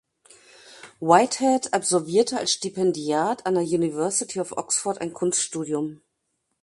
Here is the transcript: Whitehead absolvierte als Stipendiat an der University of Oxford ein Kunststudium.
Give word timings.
Whitehead 0.99 1.73
absolvierte 1.75 2.39
als 2.39 2.53
Stipendiat 2.53 3.45
an 3.45 3.53
der 3.53 3.61
University 3.61 4.39
of 4.41 4.57
Oxford 4.57 4.99
ein 4.99 5.13
Kunststudium. 5.13 6.01